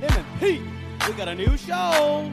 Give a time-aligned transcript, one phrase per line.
[0.00, 0.62] Him and Pete,
[1.06, 2.32] we got a new show.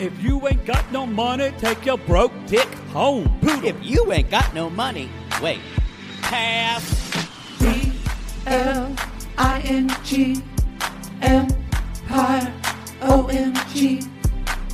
[0.00, 3.38] If you ain't got no money, take your broke dick home.
[3.40, 3.64] Poodle.
[3.64, 5.08] If you ain't got no money,
[5.40, 5.60] wait,
[6.22, 6.82] pass.
[7.60, 7.92] D
[8.46, 8.92] L
[9.36, 10.42] I N G
[11.22, 12.52] Empire
[13.02, 14.00] O M G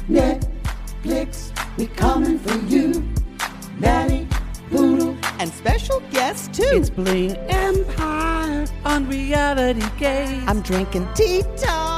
[0.09, 3.07] Netflix, we coming for you.
[3.79, 4.27] Nanny
[4.71, 6.63] Poodle And special guest too.
[6.73, 10.43] It's Bling Empire on reality gaze.
[10.47, 11.94] I'm drinking Tito's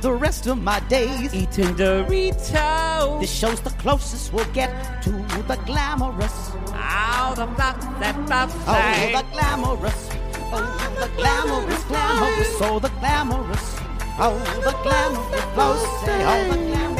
[0.00, 1.34] the rest of my days.
[1.34, 3.20] eating Doritos.
[3.20, 6.52] This show's the closest we'll get to the glamorous.
[6.72, 10.10] out of that that oh, oh, oh, the glamorous.
[10.50, 12.56] Oh, the glamorous, glamorous.
[12.60, 13.76] Oh, the glamorous.
[14.20, 15.44] Oh, the glamorous.
[15.56, 15.78] Oh,
[16.26, 16.98] oh, the glamorous.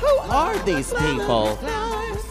[0.00, 1.58] Who are these people?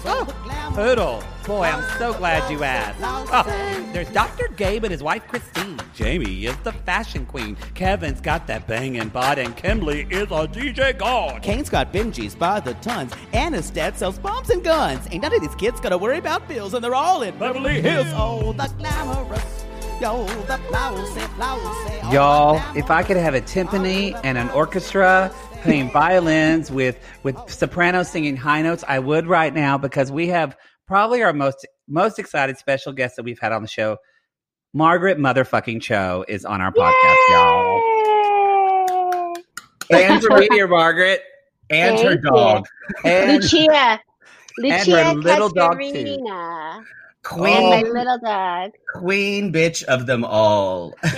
[0.05, 0.38] Oh,
[0.73, 1.23] Poodle.
[1.45, 2.99] Boy, I'm so glad you asked.
[3.03, 3.43] Oh,
[3.91, 4.47] there's Dr.
[4.55, 5.77] Gabe and his wife Christine.
[5.95, 7.57] Jamie is the fashion queen.
[7.73, 11.41] Kevin's got that banging bod, and Kimberly is a DJ god.
[11.41, 13.13] Kane's got Benjis by the tons.
[13.33, 15.07] Anna's dad sells bombs and guns.
[15.11, 18.07] Ain't none of these kids gotta worry about bills, and they're all in Beverly Hills.
[18.11, 19.65] Oh, the glamorous.
[19.99, 21.99] Yo, the flowers say, flowers say.
[22.03, 25.29] oh, Y'all, if I could have a timpani and an orchestra
[25.61, 30.55] playing violins with with sopranos singing high notes, I would right now because we have
[30.89, 33.97] probably our most most excited special guest that we've had on the show.
[34.73, 37.81] Margaret motherfucking Cho is on our podcast, y'all.
[39.89, 41.21] Thanks for being here, Margaret.
[41.69, 42.65] and Thank her dog.
[43.05, 43.99] And Lucia.
[44.57, 46.17] Lucia her little dog, too.
[47.23, 48.71] Queen, And my little dog.
[48.95, 50.93] Queen bitch of them all.
[51.03, 51.15] uh,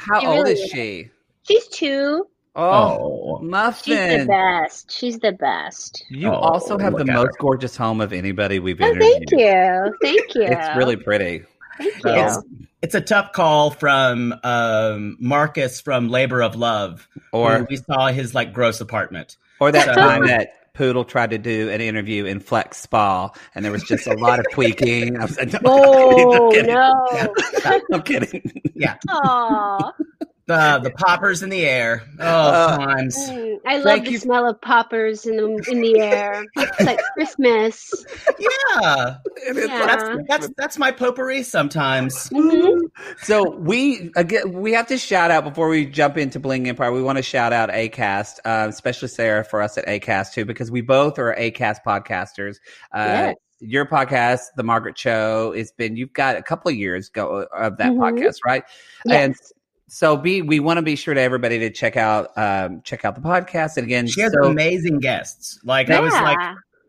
[0.00, 1.10] how she old really is she?
[1.42, 2.26] She's two.
[2.54, 3.72] Oh, Oh.
[3.82, 4.90] She's the best.
[4.90, 6.04] She's the best.
[6.10, 7.32] You Oh, also have the most her.
[7.40, 9.28] gorgeous home of anybody we've Oh, interviewed.
[9.28, 9.96] thank you.
[10.02, 10.42] Thank you.
[10.42, 11.44] It's really pretty.
[11.78, 12.10] Thank you.
[12.10, 12.38] It's,
[12.82, 18.34] it's a tough call from um, Marcus from Labor of Love, Or we saw his
[18.34, 19.36] like gross apartment.
[19.60, 23.62] Or that So- time that Poodle tried to do an interview in Flex Spa, and
[23.62, 25.16] there was just a lot of tweaking.
[25.20, 26.74] I was like, Oh, I'm kidding.
[26.74, 27.34] no.
[27.92, 28.62] I'm kidding.
[28.74, 28.96] Yeah.
[29.10, 29.92] Aw.
[30.46, 32.02] The the poppers in the air.
[32.18, 33.16] Oh, Uh, times.
[33.16, 34.18] Mm, I love Thank the you.
[34.18, 36.44] smell of poppers in the in the air.
[36.56, 38.04] It's like Christmas.
[38.38, 39.16] Yeah, Yeah.
[39.86, 42.28] that's that's that's my potpourri sometimes.
[42.30, 42.80] Mhm.
[43.22, 46.90] So we again we have to shout out before we jump into Bling Empire.
[46.92, 50.70] We want to shout out Acast, uh, especially Sarah for us at Acast too, because
[50.70, 52.56] we both are Acast podcasters.
[52.92, 53.34] Uh, Yes.
[53.64, 57.76] Your podcast, The Margaret Show, has been you've got a couple of years go of
[57.76, 57.98] that Mhm.
[57.98, 58.64] podcast, right?
[59.06, 59.52] Yes.
[59.92, 63.04] And so be we want to be sure to everybody to check out um, check
[63.04, 63.76] out the podcast.
[63.76, 65.58] And again, She has so, amazing guests.
[65.64, 66.38] Like I was like,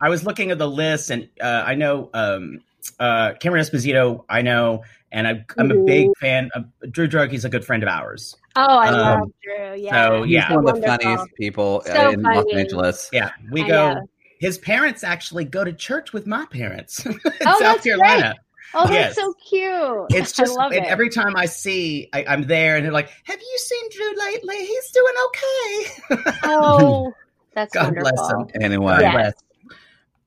[0.02, 2.62] I was looking at the list, and uh, I know um,
[3.00, 4.24] uh, Cameron Esposito.
[4.30, 7.31] I know, and I, I'm a big fan of Drew Droege.
[7.31, 8.36] He's a good friend of ours.
[8.56, 9.75] Oh, I Um, love Drew.
[9.75, 10.08] Yeah.
[10.09, 10.88] so, he's one of the Wonderful.
[10.88, 12.46] funniest people uh, So in Los.
[12.53, 13.09] Angeles.
[13.12, 13.94] Yeah, we I go.
[13.96, 14.02] know.
[14.40, 18.36] His parents actually go to church with my parents in Oh, South that's Carolina.
[18.76, 19.16] Oh, that's Yes.
[19.16, 20.06] so cute.
[20.20, 20.84] It's just I love it.
[20.84, 24.58] every time I see, I, I'm there, and they're like, "Have you seen Drew lately?
[24.66, 27.14] He's doing okay." Oh,
[27.54, 28.48] that's God bless him.
[28.62, 29.12] Anyway, Yeah.
[29.12, 29.34] Bless.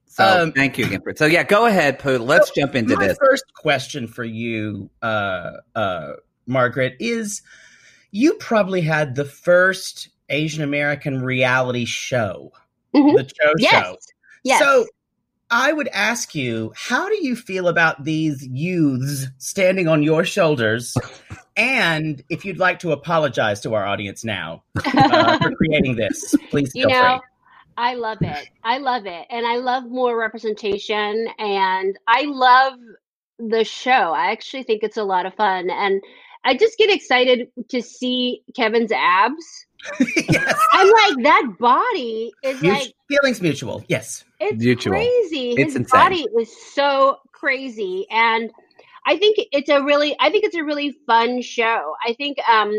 [0.06, 1.00] so Um, thank you again.
[1.02, 2.26] For, so yeah, go ahead, Poodle.
[2.26, 3.18] Let's jump into My this.
[3.18, 6.12] first question for you, uh, uh,
[6.46, 7.42] Margaret, is
[8.12, 12.52] you probably had the first Asian American reality show,
[12.94, 13.16] Mhm.
[13.16, 13.72] the Cho Yes.
[13.84, 13.96] Show.
[14.44, 14.58] Yes.
[14.60, 14.86] So
[15.50, 20.96] I would ask you, how do you feel about these youths standing on your shoulders?
[21.56, 26.72] and if you'd like to apologize to our audience now uh, for creating this, please
[26.74, 27.28] you feel know, free.
[27.76, 28.48] I love it.
[28.64, 29.26] I love it.
[29.30, 32.74] And I love more representation and I love
[33.38, 33.90] the show.
[33.90, 35.70] I actually think it's a lot of fun.
[35.70, 36.02] And
[36.44, 39.66] I just get excited to see Kevin's abs.
[40.00, 40.58] yes.
[40.72, 43.84] I'm like, that body is Mut- like, feelings mutual.
[43.88, 44.24] Yes.
[44.40, 44.92] it's Mutual.
[44.92, 45.50] crazy.
[45.52, 46.00] It's His insane.
[46.00, 48.50] body is so crazy and
[49.06, 51.94] I think it's a really I think it's a really fun show.
[52.04, 52.72] I think um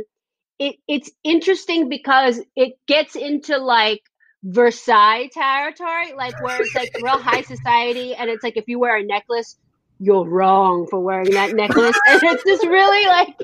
[0.60, 4.02] it it's interesting because it gets into like
[4.44, 8.98] Versailles territory, like where it's like real high society and it's like if you wear
[8.98, 9.56] a necklace,
[10.00, 11.98] you're wrong for wearing that necklace.
[12.08, 13.36] and it's just really like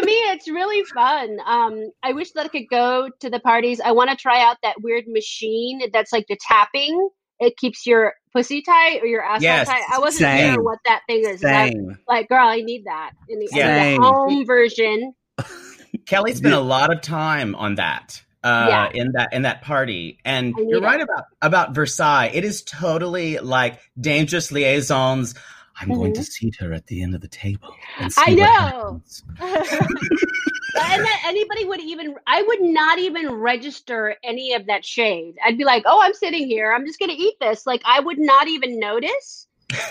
[0.00, 1.38] to me it's really fun.
[1.46, 3.80] Um I wish that I could go to the parties.
[3.80, 7.08] I want to try out that weird machine that's like the tapping
[7.40, 9.82] it keeps your pussy tight or your ass Yes, tight.
[9.92, 10.54] I wasn't same.
[10.54, 11.40] sure what that thing is.
[11.40, 11.98] Same.
[12.06, 15.12] like, girl, I need that in the, in the home version.
[16.06, 18.22] Kelly spent a lot of time on that.
[18.44, 18.90] Uh, Yeah.
[18.94, 22.30] in that in that party, and you're right about about Versailles.
[22.32, 25.34] It is totally like dangerous liaisons.
[25.82, 27.74] I'm going to seat her at the end of the table.
[27.98, 28.42] And see Mm-hmm.
[28.42, 29.02] I know.
[29.40, 35.36] and that anybody would even, I would not even register any of that shade.
[35.44, 36.72] I'd be like, oh, I'm sitting here.
[36.72, 37.66] I'm just going to eat this.
[37.66, 39.46] Like, I would not even notice.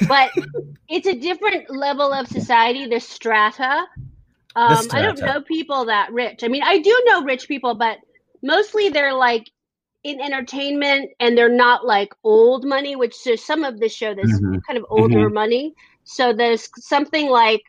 [0.08, 0.32] But
[0.90, 3.86] it's a different level of society, the strata.
[4.56, 6.44] Um, I don't know people that rich.
[6.44, 7.98] I mean, I do know rich people, but
[8.42, 9.50] mostly they're like
[10.04, 14.32] in entertainment and they're not like old money, which there's some of the show that's
[14.42, 14.60] Mhm.
[14.66, 15.74] kind of older money.
[16.04, 17.62] So there's something like,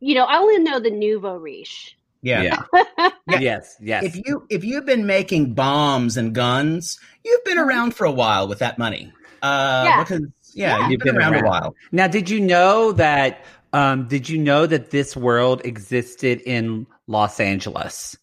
[0.00, 1.96] you know, I only know the nouveau riche.
[2.22, 2.42] Yeah.
[2.42, 2.62] Yeah.
[3.28, 3.38] Yeah.
[3.38, 3.76] Yes.
[3.80, 4.02] Yes.
[4.04, 8.48] If you if you've been making bombs and guns, you've been around for a while
[8.48, 9.12] with that money.
[9.42, 10.02] Uh, Yeah.
[10.02, 10.22] because
[10.54, 10.88] yeah, Yeah.
[10.88, 11.74] you've been, around, a while.
[11.92, 13.44] Now, did you know that?
[13.72, 18.16] Um, did you know that this world existed in Los Angeles?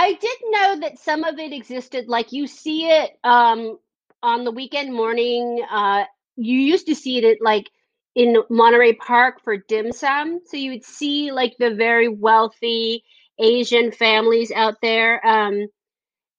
[0.00, 2.08] I did know that some of it existed.
[2.08, 3.78] Like you see it um,
[4.22, 5.62] on the weekend morning.
[5.70, 6.04] Uh,
[6.36, 7.70] you used to see it at, like
[8.16, 10.40] in Monterey Park for dim sum.
[10.46, 13.04] So you would see like the very wealthy
[13.38, 15.26] Asian families out there.
[15.26, 15.66] Um,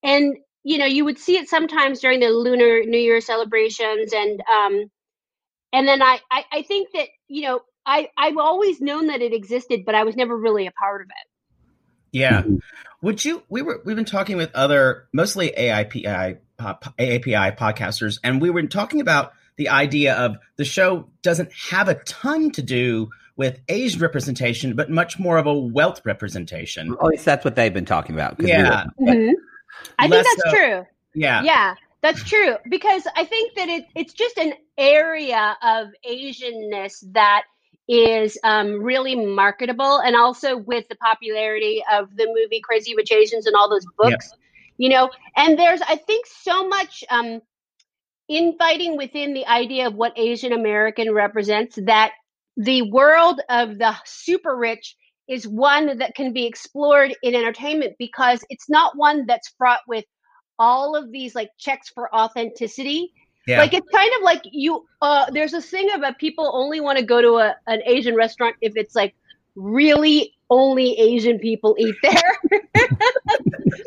[0.03, 4.41] and you know, you would see it sometimes during the Lunar New Year celebrations, and
[4.41, 4.85] um,
[5.73, 9.33] and then I, I I think that you know I I've always known that it
[9.33, 11.30] existed, but I was never really a part of it.
[12.11, 12.43] Yeah.
[13.01, 13.43] Would you?
[13.49, 13.81] We were.
[13.85, 19.33] We've been talking with other, mostly AIPI, uh, AAPI podcasters, and we were talking about
[19.55, 24.89] the idea of the show doesn't have a ton to do with Asian representation, but
[24.91, 26.93] much more of a wealth representation.
[26.93, 28.37] At least that's what they've been talking about.
[28.37, 28.85] 'cause we Yeah.
[28.97, 29.33] were- Mhm.
[29.97, 30.85] I think that's so- true.
[31.15, 31.41] Yeah.
[31.43, 37.43] Yeah, that's true because I think that it it's just an area of Asianness that
[37.91, 43.47] is um, really marketable, and also with the popularity of the movie Crazy Rich Asians
[43.47, 44.13] and all those Yep.
[44.13, 44.31] books,
[44.77, 45.09] you know.
[45.35, 47.41] And there's I think so much um,
[48.29, 52.13] infighting within the idea of what Asian American represents that
[52.57, 54.95] the world of the super rich
[55.27, 60.05] is one that can be explored in entertainment because it's not one that's fraught with
[60.59, 63.11] all of these like checks for authenticity.
[63.47, 63.59] Yeah.
[63.59, 67.03] Like it's kind of like you uh there's this thing about people only want to
[67.03, 69.15] go to a, an Asian restaurant if it's like
[69.55, 72.59] really only Asian people eat there.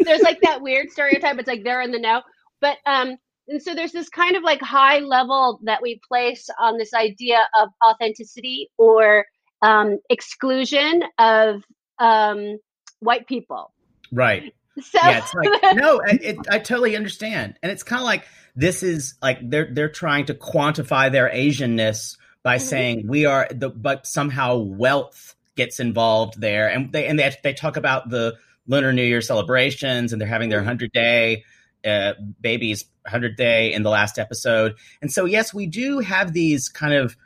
[0.01, 1.39] there's like that weird stereotype.
[1.39, 2.23] It's like they're in the know.
[2.61, 3.17] But um
[3.49, 7.47] and so there's this kind of like high level that we place on this idea
[7.59, 9.27] of authenticity or
[9.63, 11.63] um, exclusion of
[11.99, 12.59] um,
[13.01, 13.73] white people.
[14.13, 14.55] Right.
[14.81, 18.25] So yeah, it's like no, I- it, I totally understand, and it's kind of like
[18.57, 22.61] this is like they're they're trying to quantify their Asianness by Mhm.
[22.61, 27.53] saying we are the, but somehow wealth gets involved there, and they and they they
[27.55, 31.45] talk about the Lunar New Year celebrations, and they're having their hundred day
[31.85, 36.69] uh, babies hundred day in the last episode, and so yes, we do have these
[36.69, 37.17] kind of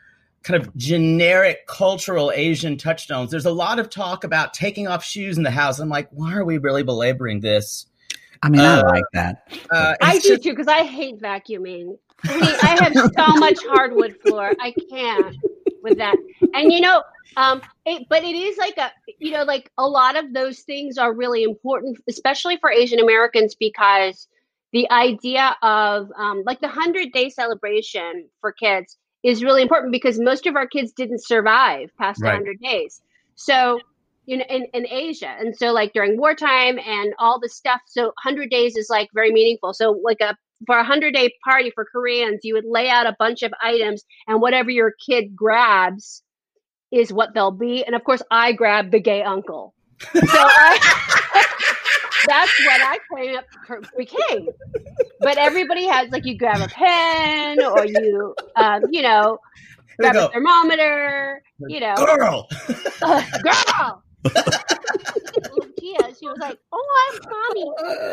[0.49, 3.31] kind of generic cultural Asian touchstones.
[3.31, 5.79] There's a lot of talk about taking off shoes in the house.
[5.79, 7.87] I'm like, why are we really belaboring this?
[8.43, 9.53] I mean, I Uh, like that.
[9.71, 11.99] Uh, I it's do just- too because I hate vacuuming.
[12.25, 14.53] I, mean, I have so much hardwood floor.
[14.59, 15.37] I can't
[15.83, 16.17] with that.
[16.55, 17.03] And you know,
[17.37, 20.97] um, it, but it is like a you know, like a lot of those things
[20.99, 24.27] are really important, especially for Asian Americans, because
[24.73, 28.97] the idea of um, like the hundred day celebration for kids
[29.29, 32.33] is really important because most of our kids didn't survive past Right.
[32.33, 33.01] hundred days.
[33.37, 33.81] So
[34.27, 35.35] you know, in, in Asia.
[35.39, 37.81] And so like during wartime and all the stuff.
[37.87, 39.73] So 100 days is like very meaningful.
[39.73, 43.17] So like a, for a 100 day party for Koreans, you would lay out a
[43.19, 46.23] bunch of items and whatever your kid grabs
[46.93, 47.85] is what they'll be.
[47.85, 49.75] And of course I grabbed the gay uncle.
[50.15, 50.79] So I,
[52.29, 53.45] that's what I came up
[53.97, 54.49] became.
[55.21, 59.39] But everybody has like you grab a pen or you, um, you know,
[59.99, 62.49] grab a thermometer, you know, girl.
[63.03, 64.03] uh, girl.
[64.25, 67.73] Lucia, she was like, "Oh, I'm mommy."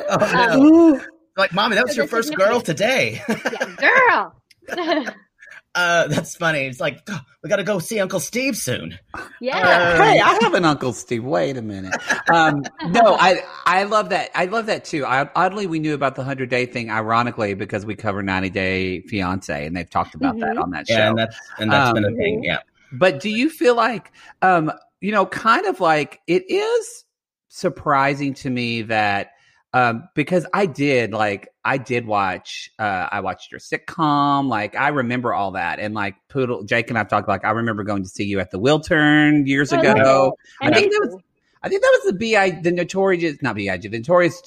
[0.09, 1.01] Oh, no.
[1.37, 3.21] like, mommy, that was so your first girl today.
[3.27, 5.05] Yeah, girl.
[5.75, 6.59] Uh, that's funny.
[6.65, 8.97] It's like "Oh, we got to go see Uncle Steve soon.
[9.41, 9.57] Yeah.
[9.57, 11.23] Uh, hey, I have an Uncle Steve.
[11.25, 11.93] Wait a minute.
[12.33, 14.29] Um, no, I I love that.
[14.33, 15.05] I love that too.
[15.05, 19.01] I, oddly, we knew about the hundred day thing, ironically, because we cover ninety day
[19.01, 20.63] fiance, and they've talked about that Mhm.
[20.63, 20.95] on that show.
[20.95, 22.43] Yeah, and that's and that's been a Um, thing.
[22.43, 22.59] Yeah.
[22.93, 27.03] But do you feel like, um, you know, kind of like it is
[27.49, 29.31] surprising to me that
[29.75, 34.87] um, because I did like I did watch uh, I watched your sitcom like I
[34.87, 38.07] remember all that and like Poodle Jake and I've talked like I remember going to
[38.09, 40.37] see you at the Wiltern years Oh, ago.
[40.61, 41.21] I And think that was
[41.61, 44.41] I think that was the bi the notorious not big the notorious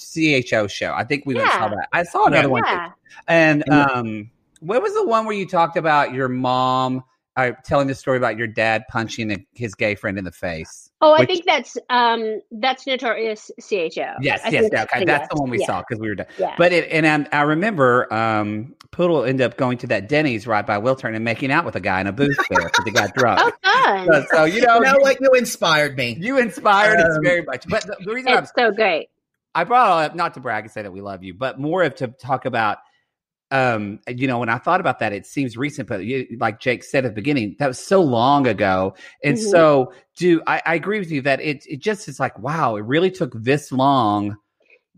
[0.46, 0.94] cho show.
[0.94, 1.88] I think we went and saw that.
[1.92, 2.70] I saw another one too.
[2.70, 2.92] yeah.
[3.26, 4.30] And And um,
[4.60, 7.04] what was the one where you talked about your mom
[7.36, 10.87] uh, telling the story about your dad punching his gay friend in the face?
[11.00, 13.76] Oh, I Which- think that's um that's notorious CHO.
[14.20, 16.16] Yes, I yes, think okay, that's yes, the one we yeah, saw because we were
[16.16, 16.26] done.
[16.38, 16.54] Yeah.
[16.58, 20.66] But it, and I, I remember um, Poodle ended up going to that Denny's right
[20.66, 23.14] by Wiltern and making out with a guy in a booth there because he got
[23.14, 23.54] drunk.
[23.64, 24.06] oh, fun!
[24.10, 25.20] so, so, you know, You know you, what?
[25.20, 26.16] You inspired me.
[26.20, 27.64] you inspired us Um, very much.
[27.68, 29.08] But the, the reason I'm so great.
[29.54, 31.84] I brought it up not to brag and say that we love you, but more
[31.84, 32.78] of to talk about.
[33.50, 36.84] Um, you know, when I thought about that, it seems recent, but you, like Jake
[36.84, 39.50] said at the beginning, that was so long ago, and Mhm.
[39.50, 42.82] so do I, I agree with you that it it just is like wow, it
[42.84, 44.36] really took this long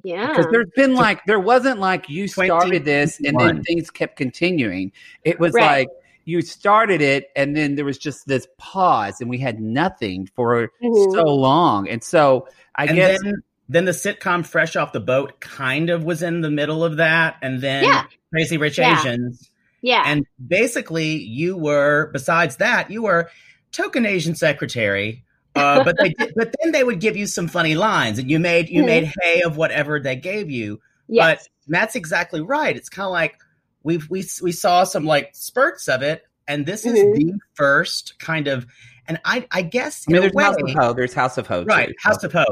[0.02, 0.26] Yeah.
[0.28, 4.90] because there's been like there wasn't like you started this and then things kept continuing.
[5.25, 5.87] It was Right.
[5.87, 5.88] like
[6.25, 10.71] you started it and then there was just this pause and we had nothing for
[10.83, 11.12] Mhm.
[11.12, 13.35] so long, and so I and guess then
[13.73, 17.37] then the sitcom Fresh Off the Boat kind of was in the middle of that,
[17.43, 18.05] and then Yeah.
[18.33, 18.99] Crazy Rich Yeah.
[19.00, 19.50] Asians,
[19.81, 20.03] yeah.
[20.07, 23.31] and basically you were besides that you were
[23.73, 25.25] token Asian secretary.
[25.55, 28.39] Uh, but they did, but then they would give you some funny lines, and you
[28.39, 28.87] made you Mhm.
[28.87, 30.81] made hay of whatever they gave you.
[31.09, 31.49] yes.
[31.67, 32.77] But that's exactly right.
[32.77, 33.37] It's kind of like
[33.83, 37.15] we've we we saw some like spurts of it, and this is Mhm.
[37.17, 38.67] the first kind of.
[39.09, 41.47] And I I guess I mean, in a there's House of Ho, there's House of
[41.47, 41.95] Ho, right too.
[42.02, 42.45] house of ho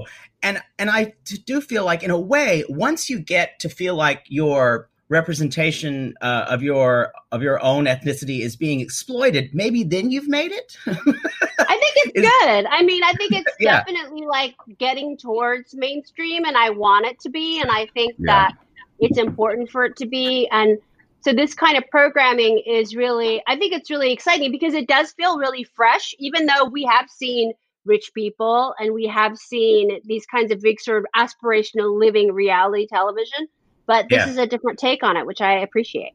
[0.42, 3.94] and and i t- do feel like in a way once you get to feel
[3.96, 10.10] like your representation uh, of your of your own ethnicity is being exploited maybe then
[10.10, 12.66] you've made it I think it's Is- good.
[12.70, 13.78] I mean, I think it's Yeah.
[13.84, 18.26] definitely like getting towards mainstream, and I want it to be, and I think Yeah.
[18.26, 18.52] that
[19.00, 20.48] it's important for it to be.
[20.50, 20.78] And
[21.20, 25.12] so, this kind of programming is really, I think it's really exciting because it does
[25.12, 27.52] feel really fresh, even though we have seen
[27.84, 32.86] rich people and we have seen these kinds of big sort of aspirational living reality
[32.86, 33.48] television.
[33.86, 34.32] But this Yeah.
[34.32, 36.12] is a different take on it, which I appreciate.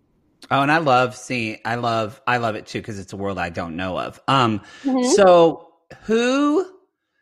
[0.51, 1.57] Oh, and I love seeing.
[1.65, 2.21] I love.
[2.27, 4.21] I love it too because it's a world I don't know of.
[4.27, 4.61] Um.
[4.83, 5.03] Mhm.
[5.15, 5.69] So
[6.03, 6.65] who?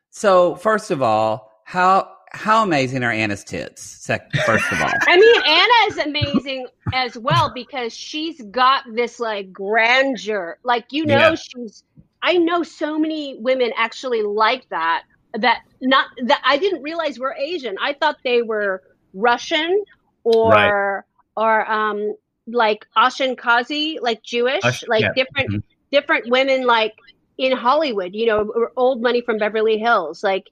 [0.10, 3.82] So first of all, how how amazing are Anna's tits?
[3.84, 9.20] Sec- first of all, I mean, Anna is amazing as well because she's got this
[9.20, 10.58] like grandeur.
[10.64, 11.36] Like, you know, Yeah.
[11.36, 11.84] she's,
[12.22, 15.04] I know so many women actually like that.
[15.34, 17.76] That not that I didn't realize were Asian.
[17.82, 18.84] I thought they were
[19.14, 19.84] Russian
[20.26, 21.06] or
[21.38, 22.16] or um
[22.48, 25.14] like Ashkenazi, like Jewish, Ash- like yeah.
[25.16, 25.64] different Mhm.
[25.92, 26.94] different women like
[27.38, 30.22] in Hollywood, you know, or old money from Beverly Hills.
[30.22, 30.48] Like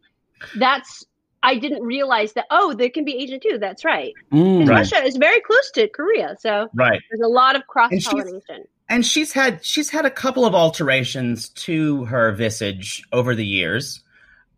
[0.55, 1.05] that's
[1.43, 3.57] I didn't realize that oh, there can be Asian too.
[3.59, 4.13] That's right.
[4.31, 4.67] Mm.
[4.67, 4.77] Right.
[4.79, 8.65] Russia is very close to Korea, so right there's a lot of cross she's- pollination.
[8.89, 14.03] and she's had she's had a couple of alterations to her visage over the years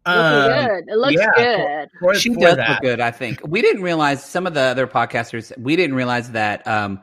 [0.07, 0.83] Looking Um, good.
[0.87, 1.89] It looks yeah, good.
[1.99, 2.69] for, she for does that.
[2.69, 2.99] look good.
[2.99, 5.55] I think we didn't realize some of the other podcasters.
[5.59, 6.65] We didn't realize that.
[6.67, 7.01] Um,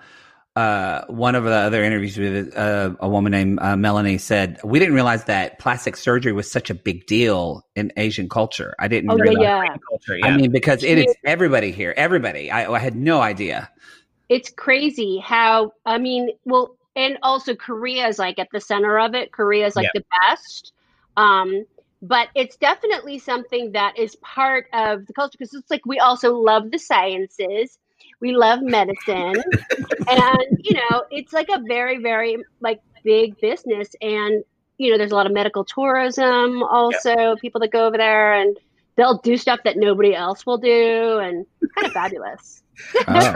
[0.59, 4.81] uh, one of the other interviews with uh, a woman named uh, Melanie said we
[4.81, 8.75] didn't realize that plastic surgery was such a big deal in Asian culture.
[8.77, 9.69] I didn't Oh yeah, realize.
[9.69, 9.77] yeah.
[9.89, 11.95] culture yeah I mean, because it is everybody here.
[11.97, 12.51] Everybody.
[12.51, 13.71] I, I had no idea.
[14.29, 19.15] It's crazy how I mean, well, and also Korea is like at the center of
[19.15, 19.31] it.
[19.31, 20.73] Korea is like the best.
[21.17, 21.67] Um,
[22.03, 26.35] but it's definitely something that is part of the culture because it's like we also
[26.35, 27.79] love the sciences.
[28.21, 29.35] We love medicine.
[30.09, 34.45] and you know, it's like a very, very like big business and
[34.79, 38.57] you know, there's a lot of medical tourism also, people that go over there and
[38.97, 42.63] they'll do stuff that nobody else will do and it's kind of fabulous.
[43.09, 43.35] Oh.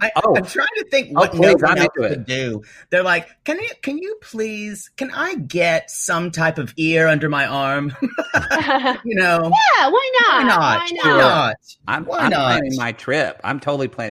[0.00, 0.36] I, Oh.
[0.36, 2.62] I'm trying to think Oh, what please, no one else could do.
[2.90, 7.28] They're like, can you can you please can I get some type of ear under
[7.28, 7.94] my arm?
[9.04, 10.32] you know, Yeah, why not?
[10.32, 10.58] why not?
[10.60, 11.16] Why Why not?
[11.18, 11.56] not?
[11.88, 12.46] I'm, Why I'm not?
[12.52, 13.40] planning my trip.
[13.44, 14.10] I'm totally planning.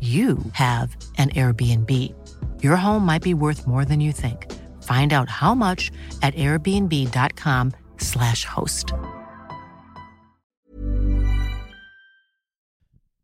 [0.00, 2.14] you have an Airbnb.
[2.62, 4.48] Your home might be worth more than you think.
[4.84, 5.90] Find out how much
[6.22, 8.92] at airbnb.com/slash host.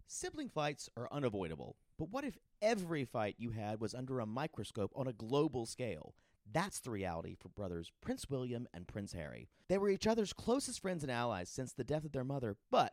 [0.08, 4.90] Sibling fights are unavoidable, but what if every fight you had was under a microscope
[4.96, 6.14] on a global scale?
[6.50, 9.48] That's the reality for brothers Prince William and Prince Harry.
[9.68, 12.92] They were each other's closest friends and allies since the death of their mother, but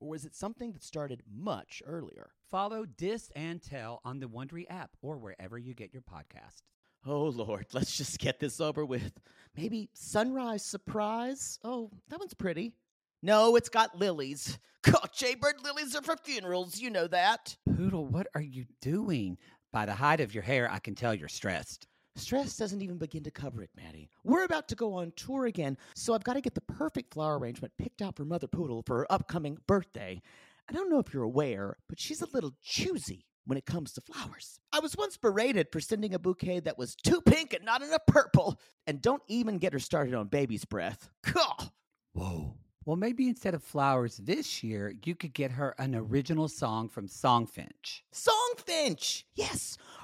[0.00, 2.30] or was it something that started much earlier?
[2.50, 6.62] Follow Dis and Tell on the Wondery app or wherever you get your podcasts.
[7.06, 9.20] Oh, Lord, let's just get this over with.
[9.56, 11.58] Maybe Sunrise Surprise?
[11.64, 12.74] Oh, that one's pretty.
[13.22, 14.58] No, it's got lilies.
[14.82, 17.56] God, Jaybird lilies are for funerals, you know that.
[17.76, 19.36] Poodle, what are you doing?
[19.72, 21.88] By the height of your hair, I can tell you're stressed.
[22.18, 24.10] Stress doesn't even begin to cover it, Maddie.
[24.24, 27.38] We're about to go on tour again, so I've got to get the perfect flower
[27.38, 30.20] arrangement picked out for Mother Poodle for her upcoming birthday.
[30.68, 34.02] I don't know if you're aware, but she's a little choosy when it comes to
[34.02, 34.60] flowers.
[34.72, 38.04] I was once berated for sending a bouquet that was too pink and not enough
[38.06, 38.60] purple.
[38.86, 41.08] And don't even get her started on baby's breath.
[41.32, 41.70] Gah!
[42.12, 42.56] Whoa.
[42.84, 47.06] Well, maybe instead of flowers this year, you could get her an original song from
[47.06, 48.00] Songfinch.
[48.14, 49.24] Songfinch!
[49.34, 49.76] Yes!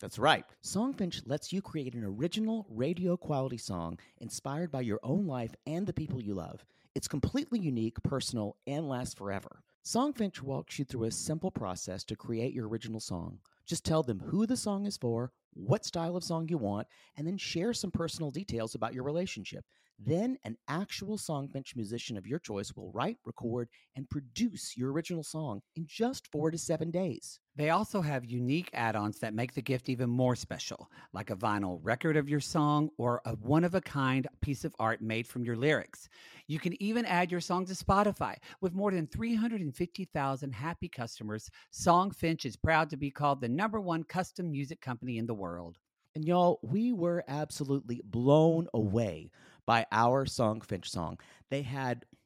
[0.00, 0.44] That's right.
[0.62, 5.86] Songfinch lets you create an original radio quality song inspired by your own life and
[5.86, 6.64] the people you love.
[6.94, 9.62] It's completely unique, personal, and lasts forever.
[9.84, 13.38] Songfinch walks you through a simple process to create your original song.
[13.66, 17.26] Just tell them who the song is for, what style of song you want, and
[17.26, 19.64] then share some personal details about your relationship.
[19.98, 25.24] Then, an actual Songfinch musician of your choice will write, record, and produce your original
[25.24, 27.40] song in just four to seven days.
[27.58, 31.36] They also have unique add ons that make the gift even more special, like a
[31.36, 35.26] vinyl record of your song or a one of a kind piece of art made
[35.26, 36.08] from your lyrics.
[36.46, 38.36] You can even add your song to Spotify.
[38.60, 44.04] With more than 350,000 happy customers, Songfinch is proud to be called the number one
[44.04, 45.78] custom music company in the world.
[46.14, 49.32] And y'all, we were absolutely blown away
[49.66, 51.18] by our Songfinch song.
[51.50, 52.04] They had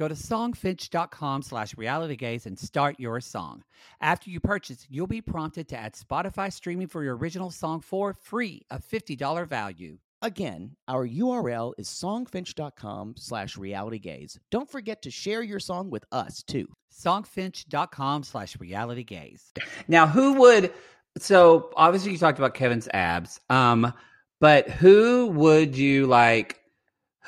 [0.00, 3.64] Go to songfinch.com slash realitygaze and start your song.
[4.00, 8.14] After you purchase, you'll be prompted to add Spotify streaming for your original song for
[8.14, 9.98] free, a $50 value.
[10.22, 14.38] Again, our URL is songfinch.com slash realitygaze.
[14.50, 16.66] Don't forget to share your song with us, too.
[16.98, 19.42] Songfinch.com slash realitygaze.
[19.86, 20.72] Now, who would...
[21.18, 23.38] So, obviously, you talked about Kevin's abs.
[23.50, 23.92] Um,
[24.40, 26.56] but who would you like...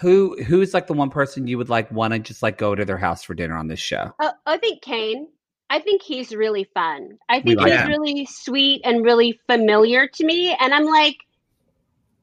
[0.02, 2.84] Who who's like the one person you would like want to just like go to
[2.84, 4.12] their house for dinner on this show?
[4.18, 5.28] Uh, I think Kane.
[5.70, 7.18] I think he's really fun.
[7.30, 7.88] I think like he's him.
[7.88, 10.54] really sweet and really familiar to me.
[10.60, 11.16] And I'm like,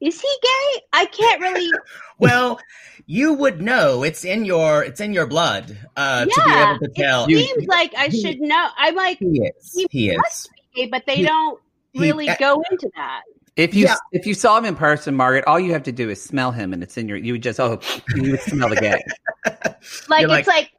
[0.02, 0.82] Is he gay?
[0.94, 1.72] I can't really.
[2.20, 2.60] Well,
[3.06, 4.04] you would know.
[4.04, 7.26] It's in your it's in your blood uh, to be able to tell.
[7.30, 8.68] it seems like I should know.
[8.78, 9.86] I'm like, He is.
[9.90, 10.52] He must is.
[10.76, 11.60] be gay, but they He- don't
[11.94, 13.22] he- really uh, go into that.
[13.60, 13.96] If you Yeah.
[14.14, 16.72] if you saw him in person, Margaret, all you have to do is smell him,
[16.72, 17.18] and it's in your.
[17.18, 17.82] You would just oh,
[18.16, 19.04] you would smell the gay.
[20.10, 20.72] Like You're it's like,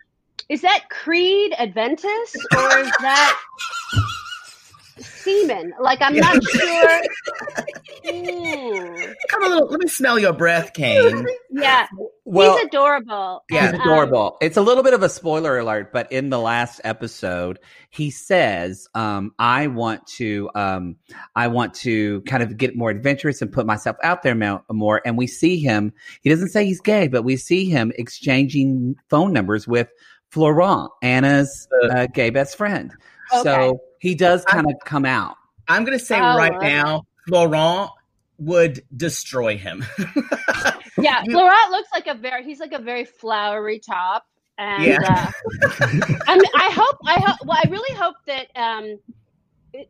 [0.48, 3.40] is that Creed Aventus or is that
[5.00, 5.72] semen?
[5.80, 7.02] Like I'm not sure.
[8.06, 9.12] Hmm.
[9.28, 9.68] Come a little.
[9.68, 11.26] Let me smell your breath, Kane.
[11.50, 11.86] Yeah,
[12.24, 13.42] Well, he's adorable.
[13.50, 13.66] Yeah.
[13.66, 14.36] And, He's um, adorable.
[14.40, 17.58] it's a little bit of a spoiler alert, but in the last episode,
[17.90, 20.96] he says, um, "I want to, um,
[21.34, 25.18] I want to kind of get more adventurous and put myself out there more." And
[25.18, 25.92] we see him.
[26.22, 29.88] He doesn't say he's gay, but we see him exchanging phone numbers with
[30.30, 32.92] Florent, Anna's uh, gay best friend.
[33.32, 33.42] Okay.
[33.42, 35.36] So he does kind of come out.
[35.68, 37.90] I'm going to say Oh, right now, Florent
[38.38, 39.84] would destroy him.
[40.98, 42.44] Yeah, You- Florent looks like a very.
[42.44, 44.26] He's like a very flowery top,
[44.58, 44.98] and Yeah.
[45.02, 45.30] uh,
[46.26, 46.96] I mean, I hope.
[47.06, 47.38] I hope.
[47.46, 48.98] Well, I really hope that um,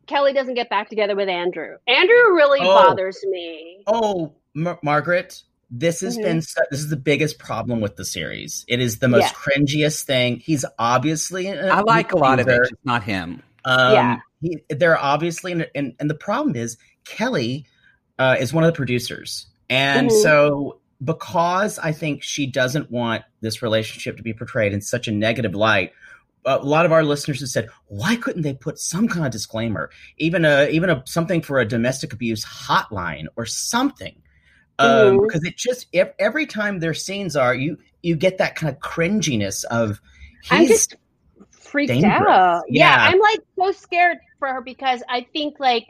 [0.07, 1.79] Kelly doesn't get back together with Andrew.
[1.88, 2.66] Andrew really Oh.
[2.88, 3.83] bothers me.
[3.88, 6.23] oh, Mar- Margaret, this has Mhm.
[6.23, 8.64] been su- this is the biggest problem with the series.
[8.68, 10.37] It is the most cringiest thing.
[10.38, 11.51] He's obviously.
[11.51, 12.70] I like a lot of it, abuser.
[12.70, 13.42] just not him.
[13.64, 14.16] Um, Yeah.
[14.40, 17.66] he, they're obviously, and, and and the problem is Kelly
[18.18, 20.23] uh, is one of the producers, and Mhm.
[20.23, 25.12] so because I think she doesn't want this relationship to be portrayed in such a
[25.12, 25.92] negative light.
[26.46, 29.90] A lot of our listeners have said, "Why couldn't they put some kind of disclaimer,
[30.18, 34.16] even a even a something for a domestic abuse hotline or something?"
[34.79, 35.27] Um, Mhm.
[35.27, 38.81] because it just ev- every time their scenes are you you get that kind of
[38.81, 40.01] cringiness of
[40.51, 40.96] I'm he's just
[41.70, 42.12] freaked dangerous.
[42.28, 42.64] out.
[42.68, 42.88] Yeah.
[42.96, 43.09] Yeah.
[43.11, 45.87] I'm like so scared for her because I think like,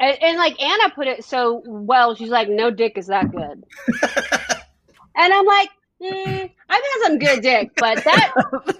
[0.00, 2.14] and, and like Anna put it so well.
[2.14, 3.64] She's like, "No dick is that good,"
[5.16, 5.68] and I'm like,
[6.02, 8.32] mm, I've had some good dick, but that.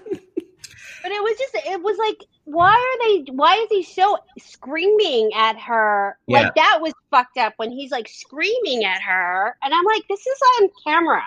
[1.03, 5.31] But it was just, it was like, why are they, why is he so screaming
[5.35, 6.17] at her?
[6.27, 6.43] Yeah.
[6.43, 9.57] Like, that was fucked up when he's like screaming at her.
[9.61, 11.21] And I'm like, this is on camera.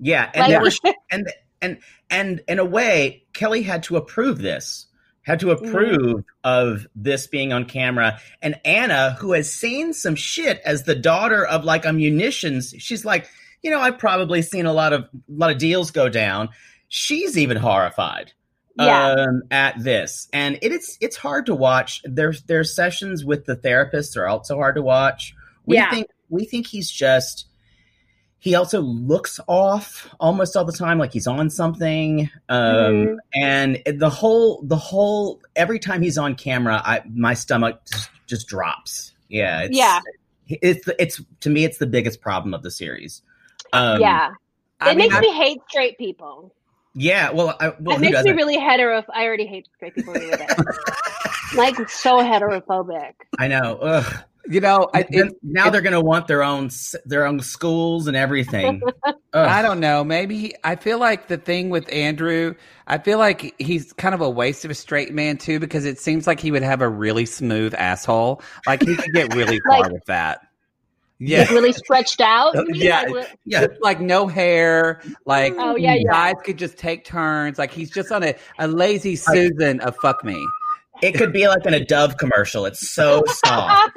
[0.00, 1.30] Yeah, and Like- they were, and
[1.62, 1.78] and
[2.10, 4.86] and in a way, Kelly had to approve this,
[5.22, 5.64] had to Mm-hmm.
[5.66, 8.20] approve of this being on camera.
[8.42, 13.04] And Anna, who has seen some shit as the daughter of like a munitions, she's
[13.04, 13.28] like,
[13.62, 16.48] you know, I've probably seen a lot of a lot of deals go down.
[16.88, 18.32] She's even horrified
[18.78, 19.12] Yeah.
[19.12, 22.02] um, at this, and it, it's it's hard to watch.
[22.04, 25.34] There's there's sessions with the therapists are also hard to watch.
[25.64, 25.90] We Yeah.
[25.90, 27.46] think we think he's just
[28.44, 33.16] he also looks off almost all the time like he's on something um Mhm.
[33.40, 38.48] and the whole the whole every time he's on camera i my stomach just, just
[38.48, 40.00] drops yeah it's, Yeah.
[40.48, 43.22] it's it's to me it's the biggest problem of the series
[43.72, 44.32] um yeah.
[44.80, 46.52] I it mean, makes I- me hate straight people.
[46.94, 49.04] yeah well, I, well it makes me doesn't really hetero.
[49.14, 50.36] I already hate straight people really
[51.56, 53.12] like so heterophobic.
[53.38, 54.24] i know Ugh.
[54.48, 56.70] You know, I, it, now they're gonna want their own
[57.04, 58.82] their own schools and everything
[59.32, 60.02] I don't know.
[60.04, 62.54] Maybe he, I feel like the thing with Andrew,
[62.86, 65.98] I feel like he's kind of a waste of a straight man too, because it
[65.98, 68.42] seems like he would have a really smooth asshole.
[68.66, 70.40] Like he could get really far Like- with that.
[71.20, 71.48] Like Yeah.
[71.52, 72.56] really stretched out.
[72.74, 73.02] Yeah.
[73.08, 76.10] Like, yeah like no hair, like Oh, yeah, yeah.
[76.10, 77.58] guys could just take turns.
[77.60, 80.44] Like he's just on a, a lazy Susan of fuck me.
[81.02, 83.92] It could be like in a dove commercial it's so soft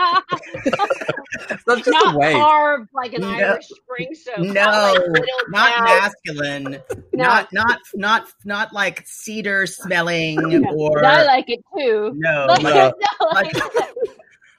[1.66, 2.36] That's just not a waste.
[2.38, 3.30] carved like an No.
[3.30, 4.40] Irish spring soap.
[4.40, 6.82] no, not, like, not masculine,
[7.14, 7.24] No.
[7.24, 12.12] not not not not like cedar smelling or I like it too.
[12.16, 12.92] no, Like, like, no.
[13.20, 13.54] a, like,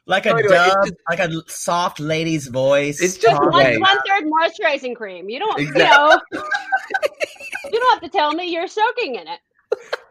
[0.07, 3.01] like a Anyway, dove, just- like a soft lady's voice.
[3.01, 3.51] It's just talking.
[3.51, 5.29] like- like one third moisturizing cream.
[5.29, 5.83] You don't, Exactly.
[6.33, 6.45] you know,
[7.73, 9.41] you don't have to tell me you're soaking in it.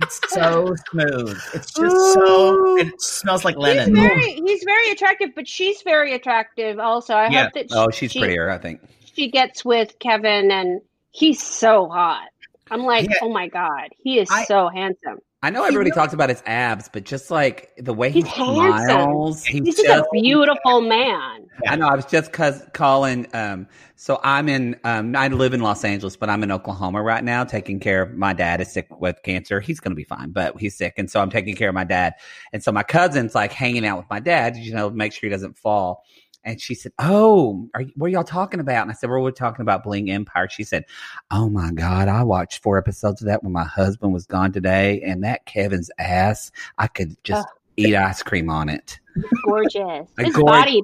[0.05, 1.39] It's so smooth.
[1.53, 2.77] It's just so.
[2.77, 3.95] It smells like He's lemon.
[3.95, 7.13] very, he's very attractive, but she's very attractive also.
[7.15, 7.43] I Yeah.
[7.45, 8.81] hope that Oh, she's she, prettier, I think.
[9.13, 12.27] She gets with Kevin, and he's so hot.
[12.69, 13.15] I'm like, Yeah.
[13.23, 15.19] oh my god, he is I- so handsome.
[15.45, 18.87] I know everybody talks about his abs, but just like the way he He's handsome.
[18.87, 21.45] smiles, he's, He's just just a beautiful man.
[21.67, 21.87] I know.
[21.87, 23.27] I was just cause calling.
[23.31, 24.75] Um, so I'm in.
[24.83, 28.15] Um, I live in Los Angeles, but I'm in Oklahoma right now, taking care of
[28.15, 29.59] my dad is sick with cancer.
[29.59, 31.83] He's going to be fine, but he's sick, and so I'm taking care of my
[31.83, 32.15] dad.
[32.51, 35.31] And so my cousin's like hanging out with my dad, you know, make sure he
[35.31, 36.03] doesn't fall.
[36.45, 39.31] And she said, "Oh, are what are y'all talking about?" And I said, "Well, we're
[39.31, 40.85] talking about Bling Empire." She said,
[41.31, 45.01] "Oh my God, I watched four episodes of that when my husband was gone today,
[45.01, 48.99] and that Kevin's ass, I could just eat ice cream on it."
[49.43, 50.07] Gorgeous.
[50.17, 50.81] His gorge- body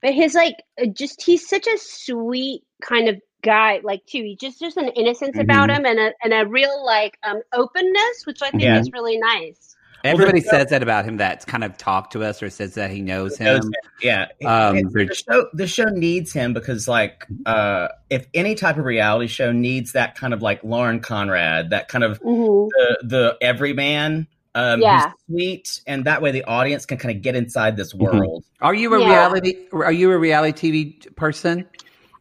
[0.00, 4.36] but his like uh, just he's such a sweet kind of guy like too he
[4.36, 5.76] just just an innocence about Mhm.
[5.78, 8.78] him and a and a real like um openness which i think Yeah.
[8.78, 11.16] is really nice Everybody Well, the- says that about him.
[11.16, 13.46] That's kind of talked to us or says that he knows him.
[13.46, 14.26] knows him, Yeah.
[14.46, 19.26] Um, the show the show needs him because like uh if any type of reality
[19.26, 22.68] show needs that kind of like Lauren Conrad, that kind of Mhm.
[22.70, 25.12] the the everyman um Yeah.
[25.26, 28.00] sweet and that way the audience can kind of get inside this Mhm.
[28.12, 28.44] world.
[28.60, 29.08] Are you a Yeah.
[29.08, 29.54] reality?
[29.72, 31.66] Are you a reality TV person?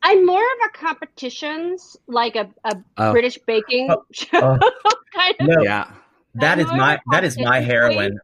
[0.03, 3.11] i'm more of a competitions like a, a Oh.
[3.11, 4.03] british baking Oh.
[4.11, 4.71] show Oh.
[5.13, 5.87] kind of No, Yeah,
[6.39, 8.19] that I'm is more my that is my competition heroine.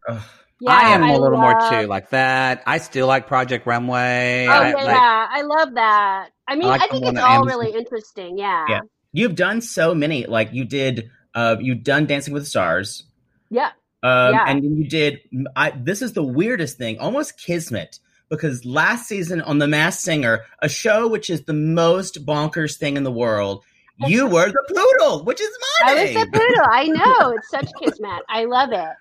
[0.59, 2.63] Yeah, I am a little more too like that.
[2.65, 4.47] I still like Project Runway.
[4.49, 7.25] oh I, yeah, like- yeah i love that i mean like i think it's all
[7.43, 7.47] Amazon.
[7.59, 8.79] really interesting yeah Yeah.
[9.11, 13.03] You've done so many like you did uh you've done Dancing with the Stars.
[13.49, 13.71] yeah
[14.03, 14.45] Um, Yeah.
[14.47, 15.19] And then you did.
[15.55, 17.99] I, this is the weirdest thing, almost kismet,
[18.29, 22.97] because last season on The Masked Singer, a show which is the most bonkers thing
[22.97, 23.63] in the world,
[23.99, 24.63] you were the
[24.99, 25.49] poodle, which is
[25.83, 26.65] my I was the poodle.
[26.69, 28.21] I know it's such kismet.
[28.29, 28.95] I love it.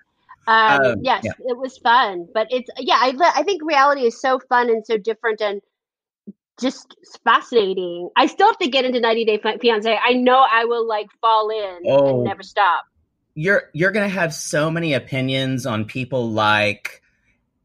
[0.45, 1.31] Um, Um, yes, yeah.
[1.39, 2.95] it was fun, but it's yeah.
[2.99, 5.61] I I think reality is so fun and so different and
[6.59, 8.09] just fascinating.
[8.15, 9.97] I still have to get into 90 Day Fiance.
[10.03, 12.09] I know I will like fall in Oh.
[12.15, 12.83] and never stop.
[13.35, 17.01] You're you're gonna have so many opinions on people like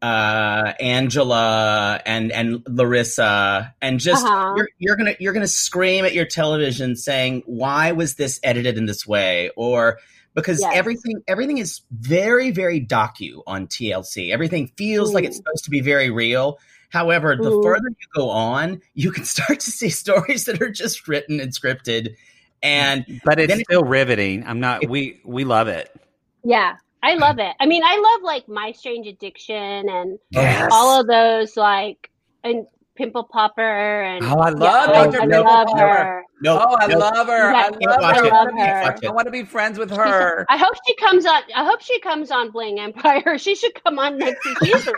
[0.03, 4.55] uh Angela and and Larissa and just Uh-huh.
[4.57, 8.87] you're you're gonna you're gonna scream at your television saying why was this edited in
[8.87, 9.99] this way or
[10.35, 10.73] because Yes.
[10.77, 15.81] everything everything is very very docu on TLC everything feels like it's supposed to be
[15.81, 16.59] very real
[16.91, 17.63] however the Ooh.
[17.63, 21.53] further you go on you can start to see stories that are just written and
[21.53, 22.15] scripted
[22.63, 24.45] and but it's Then it- still riveting.
[24.47, 24.83] I'm not.
[24.83, 25.95] It- we we love it.
[26.45, 27.55] Yeah, I love it.
[27.61, 30.69] I mean, I love like My Strange Addiction and Yes.
[30.73, 32.11] all of those like
[32.45, 33.63] and Pimple Popper
[34.03, 35.19] and Oh, I love I, Dr.
[35.19, 35.79] I Pimple love Popper.
[35.87, 36.23] her.
[36.43, 37.53] no oh, I no, love her.
[37.53, 38.25] Yeah, I love her.
[38.25, 39.09] I love her.
[39.09, 40.45] I want to be friends with her.
[40.49, 41.43] I hope she comes on.
[41.55, 43.39] I hope she comes on Bling Empire.
[43.39, 44.41] She should come on next.
[44.65, 44.89] She's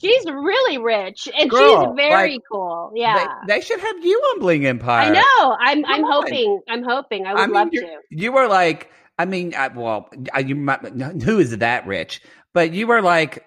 [0.00, 2.92] she's really rich and Girl, she's very like, cool.
[2.94, 5.06] Yeah, They, they should have you on Bling Empire.
[5.06, 5.56] I know.
[5.60, 6.12] I'm I'm on.
[6.12, 6.60] hoping.
[6.68, 7.26] I'm hoping.
[7.26, 7.96] I would I mean, love to.
[8.10, 10.80] You were like, I mean, I, well, I, you might,
[11.22, 12.22] who is that rich?
[12.52, 13.44] But you were like,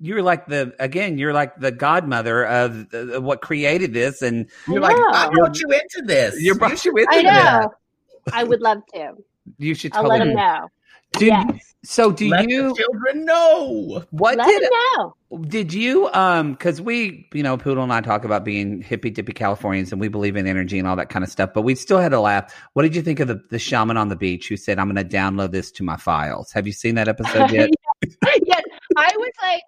[0.00, 4.48] you were like the again, you're like the godmother of the, what created this, and
[4.68, 4.96] you're like.
[4.96, 8.32] I brought you into this you brought you into I this.
[8.32, 9.14] I would love to.
[9.58, 10.68] You should I'll let him know.
[11.14, 11.74] Do, Yes.
[11.84, 12.68] So do Let you?
[12.70, 15.14] the children know What Let did him know.
[15.42, 16.08] did you?
[16.12, 20.00] Um, because we, you know, Poodle and I talk about being hippy dippy Californians, and
[20.00, 21.50] we believe in energy and all that kind of stuff.
[21.54, 22.52] But we still had a laugh.
[22.72, 25.08] What did you think of the, the shaman on the beach who said, "I'm going
[25.08, 26.50] to download this to my files"?
[26.52, 27.70] Have you seen that episode yet?
[28.44, 28.62] yes,
[28.96, 29.62] I was like,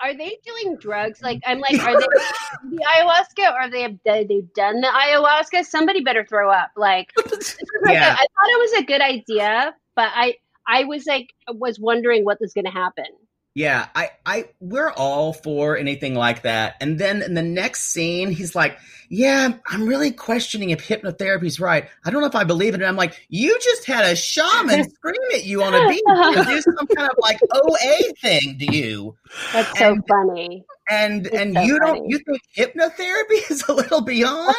[0.00, 1.22] are they doing drugs?
[1.22, 2.06] Like, I'm like, are they
[2.70, 5.64] the ayahuasca or they have they they've done the ayahuasca?
[5.64, 6.70] Somebody better throw up.
[6.76, 10.34] Like, this was like a- I thought it was a good idea, but I
[10.68, 13.06] I was like was wondering what was going to happen.
[13.54, 16.76] Yeah, I, I, we're all for anything like that.
[16.80, 18.78] And then in the next scene, he's like,
[19.10, 21.86] "Yeah, I'm really questioning if hypnotherapy's right.
[22.06, 24.88] I don't know if I believe it." And I'm like, "You just had a shaman
[24.94, 28.74] scream at you on a beach and do some kind of like OA thing to
[28.74, 29.14] you,
[29.52, 30.64] That's so And- funny.
[30.88, 34.56] and It's and so you don't, you think hypnotherapy is a little beyond?"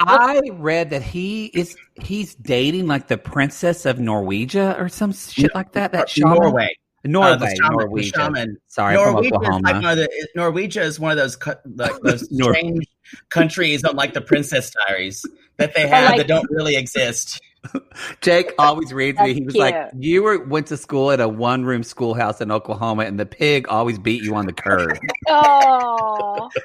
[0.00, 5.54] I read that he is he's dating like the princess of Norwegia or some shit
[5.54, 5.92] like that.
[5.92, 6.38] That shaman?
[6.38, 8.14] Norway, Norway, Uh, the shaman, the Norwegia.
[8.14, 8.56] shaman.
[8.68, 9.60] Sorry, I'm from Norwegia is Oklahoma.
[9.64, 11.36] like one of the Norwegia is one of those
[11.76, 12.86] like those strange
[13.28, 15.24] countries on like the Princess Diaries
[15.58, 17.40] that they have like- that don't really exist.
[18.20, 19.34] Jake always reads me.
[19.34, 23.04] He was like, "You were went to school at a one room schoolhouse in Oklahoma,
[23.04, 24.98] and the pig always beat you on the curb."
[25.28, 26.50] Oh,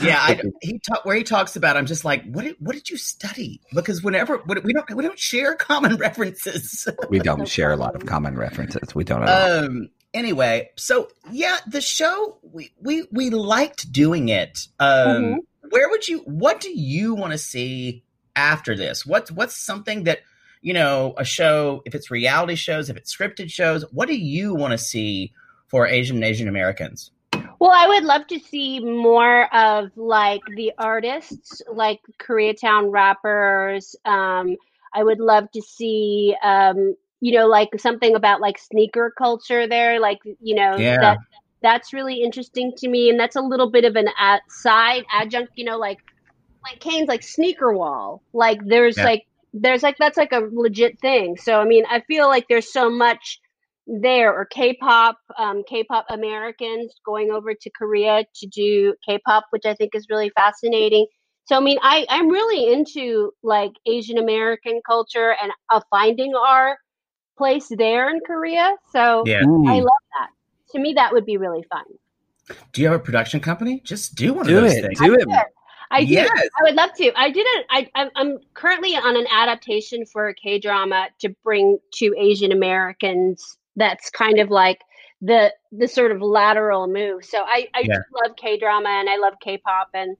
[0.00, 1.76] Yeah, I, he talk where he talks about.
[1.76, 3.60] I'm just like, what did what did you study?
[3.72, 6.86] Because whenever we don't we don't share common references.
[7.08, 8.94] we don't share a lot of common references.
[8.94, 9.64] We don't at all.
[9.64, 9.88] um.
[10.12, 14.68] Anyway, so yeah, the show we we we liked doing it.
[14.78, 15.22] Um.
[15.22, 15.36] Mhm.
[15.70, 16.18] Where would you?
[16.20, 18.04] What do you want to see
[18.36, 19.04] after this?
[19.06, 20.20] What's what's something that
[20.62, 21.82] you know a show?
[21.84, 25.32] If it's reality shows, if it's scripted shows, what do you want to see
[25.68, 27.10] for Asian and Asian Americans?
[27.60, 33.96] Well, I would love to see more of like the artists, like Koreatown rappers.
[34.04, 34.56] Um,
[34.92, 39.98] I would love to see, um, you know, like something about like sneaker culture there.
[39.98, 41.00] Like, you know, Yeah.
[41.00, 41.18] that
[41.62, 44.08] that's really interesting to me, and that's a little bit of an
[44.48, 45.52] side adjunct.
[45.56, 45.98] You know, like
[46.64, 48.22] like Kane's like sneaker wall.
[48.32, 49.04] Like there's Yeah.
[49.04, 51.36] like there's like that's like a legit thing.
[51.36, 53.40] So I mean, I feel like there's so much
[53.86, 59.74] there or K-pop, um, K-pop Americans going over to Korea to do K-pop, which I
[59.74, 61.06] think is really fascinating.
[61.44, 66.78] So I mean, I I'm really into like Asian American culture and uh, finding our
[67.36, 68.74] place there in Korea.
[68.92, 69.42] So Yeah.
[69.42, 70.30] I love that.
[70.70, 71.84] To me, that would be really fun.
[72.72, 73.80] Do you have a production company?
[73.84, 74.82] Just do one Do of those it.
[74.82, 74.98] things.
[74.98, 75.28] Do it.
[75.90, 76.14] I do.
[76.14, 76.28] Yes.
[76.30, 77.12] I would love to.
[77.18, 77.66] I did it.
[77.70, 82.52] I, I'm- I'm currently on an adaptation for a K drama to bring to Asian
[82.52, 83.56] Americans.
[83.76, 84.80] That's kind of like
[85.20, 87.24] the the sort of lateral move.
[87.24, 87.98] So I I Yeah.
[88.24, 90.16] love K drama and I love K-pop and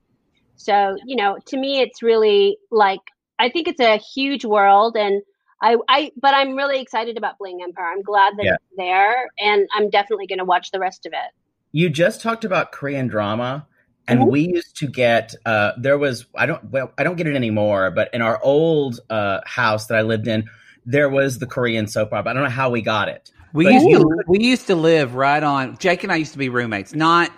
[0.57, 3.00] so you know to me it's really like
[3.38, 5.22] I think it's a huge world and.
[5.62, 7.87] I, I, but I'm really excited about Bling Empire.
[7.87, 8.55] I'm glad that Yeah.
[8.55, 11.31] it's there, and I'm definitely going to watch the rest of it.
[11.72, 13.66] You just talked about Korean drama,
[14.09, 14.31] and Mhm.
[14.31, 15.35] we used to get.
[15.47, 19.01] Uh, there was I don't well I don't get it anymore, but in our old
[19.11, 20.45] uh, house that I lived in,
[20.87, 22.31] there was the Korean soap opera.
[22.31, 23.31] I don't know how we got it.
[23.53, 25.77] We used you to we used to live right on.
[25.79, 26.95] Jake and I used to be roommates.
[26.95, 27.31] Not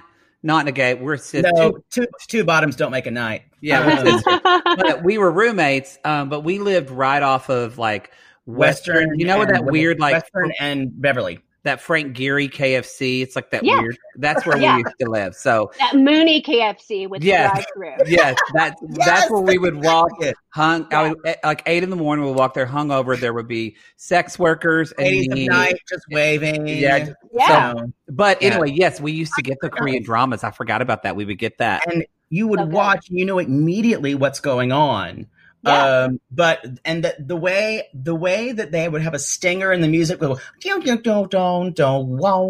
[0.42, 0.94] not in a gay.
[0.94, 1.52] We're sisters.
[1.54, 3.42] No, two two bottoms don't make a night.
[3.60, 4.40] Yeah, we're Um, sisters.
[4.64, 5.98] but we were roommates.
[6.04, 8.10] Um, but we lived right off of like
[8.46, 9.18] Western.
[9.18, 11.40] You know what that weird like Western and Beverly.
[11.66, 13.22] That Frank Gehry KFC?
[13.22, 13.80] It's like that Yeah.
[13.80, 13.98] weird.
[14.16, 14.76] That's where Yeah.
[14.76, 15.34] we used to live.
[15.34, 17.50] So that Mooney KFC with Yeah.
[17.50, 17.92] drive through.
[18.06, 20.10] yes, that that's where we would walk.
[20.20, 20.36] It.
[20.50, 22.24] Hung, I would, like eight in the morning.
[22.24, 23.18] We would walk there, hungover.
[23.18, 25.48] There would be sex workers and Ladies of me.
[25.48, 26.66] night just waving.
[26.68, 27.72] Yeah, Yeah.
[27.74, 28.50] So- But Yeah.
[28.52, 30.44] anyway, yes, we used to get the Korean dramas.
[30.44, 31.16] I forgot about that.
[31.16, 31.82] We would get that.
[31.92, 32.70] and you would Okay.
[32.70, 35.26] watch you know immediately what's going on
[35.66, 36.04] Yeah.
[36.04, 39.80] um but and the, the way the way that they would have a stinger in
[39.80, 42.44] the music would go don't don't don't don't don't wow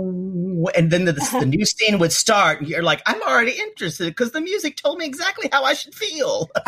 [0.76, 4.32] and then the, the new scene would start and you're like i'm already interested because
[4.32, 6.50] the music told me exactly how i should feel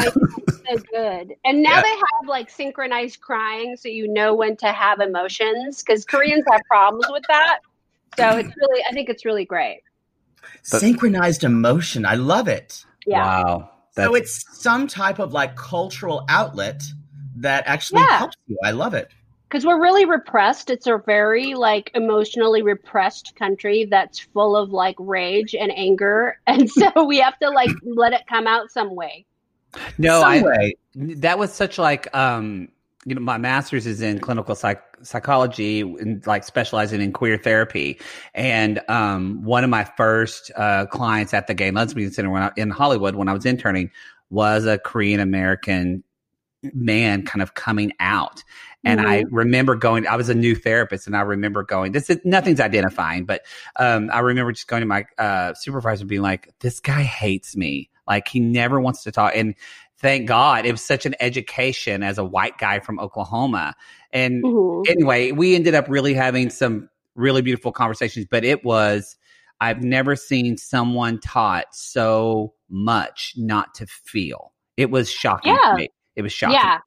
[0.69, 1.35] so good.
[1.45, 1.83] And now Yeah.
[1.83, 6.61] they have like synchronized crying, so you know when to have emotions because Koreans have
[6.69, 7.61] problems with that.
[8.19, 9.81] So it's really, I think it's really great.
[10.71, 13.23] But- synchronized emotion i love it Yeah.
[13.45, 13.71] Wow.
[13.92, 16.83] So it's some type of like cultural outlet
[17.37, 18.18] that actually Yeah.
[18.18, 19.11] helps you i love it
[19.48, 20.68] Because we're really repressed.
[20.68, 26.38] It's a very like emotionally repressed country that's full of like rage and anger.
[26.46, 29.24] And so we have to like let it come out some way.
[29.96, 32.68] no, some I, way that was such like um
[33.09, 37.99] you know my master's is in clinical psych- psychology and like specializing in queer therapy
[38.35, 42.42] and um one of my first uh clients at the gay and lesbian center when
[42.42, 43.90] I, in hollywood when i was interning
[44.31, 46.05] was a korean american
[46.75, 48.42] man kind of coming out
[48.85, 52.18] and I remember going, I was a new therapist and I remember going, this is
[52.25, 53.42] nothing's identifying, but
[53.77, 57.57] um, I remember just going to my uh, supervisor and being like, this guy hates
[57.57, 57.90] me.
[58.07, 59.33] Like he never wants to talk.
[59.35, 59.55] And
[59.99, 63.75] thank God it was such an education as a white guy from Oklahoma.
[64.13, 64.89] And Mhm.
[64.89, 69.17] anyway, we ended up really having some really beautiful conversations, but it was,
[69.61, 74.53] I've never seen someone taught so much not to feel.
[74.77, 75.71] It was shocking Yeah.
[75.71, 75.89] to me.
[76.15, 76.55] It was shocking.
[76.55, 76.79] Yeah.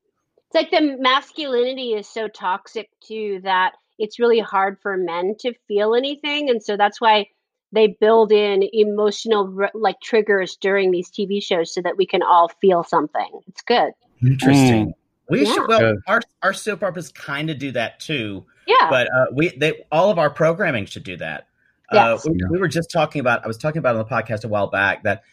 [0.48, 5.54] It's like the masculinity is so toxic too that it's really hard for men to
[5.68, 6.50] feel anything.
[6.50, 7.28] And so that's why
[7.72, 12.50] they build in emotional like triggers during these TV shows so that we can all
[12.62, 13.30] feel something.
[13.48, 13.94] It's good.
[14.22, 14.94] Interesting.
[15.30, 15.54] We Yeah.
[15.54, 15.98] should well Good.
[16.08, 18.90] our our soap operas kind of do that too, Yeah.
[18.90, 21.48] but uh, we they all of our programming should do that.
[21.94, 22.26] Yes.
[22.26, 24.48] Uh, we, we were just talking about I was talking about on the podcast a
[24.48, 25.24] while back that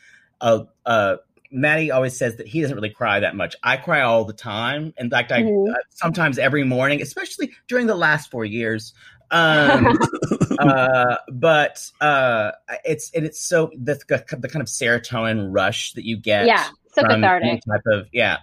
[0.41, 1.17] uh uh
[1.51, 3.57] Maddie always says that he doesn't really cry that much.
[3.63, 4.93] I cry all the time.
[4.99, 5.73] In fact, I Mhm.
[5.73, 8.93] uh, sometimes every morning, especially during the last four years.
[9.31, 9.99] Um,
[10.59, 12.53] uh, but uh,
[12.85, 16.69] it's and it's so the the kind of serotonin rush that you get yeah.
[16.95, 17.63] So cathartic.
[17.69, 18.39] type of yeah.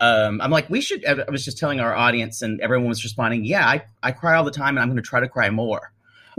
[0.00, 1.04] Um, I'm like, we should.
[1.04, 3.44] I I was just telling our audience, and everyone was responding.
[3.44, 5.92] Yeah, I, I cry all the time, and I'm going to try to cry more.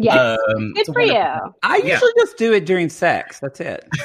[0.04, 0.18] Yes.
[0.56, 1.14] Um, good it's for you.
[1.14, 1.94] wonderful- I Yeah.
[1.94, 3.40] usually just do it during sex.
[3.40, 3.88] That's it.